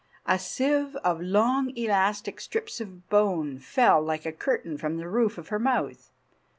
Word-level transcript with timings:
A 0.25 0.39
sieve 0.39 0.95
of 1.03 1.21
long 1.21 1.77
elastic 1.77 2.39
strips 2.41 2.81
of 2.81 3.07
bone 3.11 3.59
fell 3.59 4.01
like 4.01 4.25
a 4.25 4.31
curtain 4.31 4.75
from 4.79 4.97
the 4.97 5.07
roof 5.07 5.37
of 5.37 5.49
her 5.49 5.59
mouth. 5.59 6.09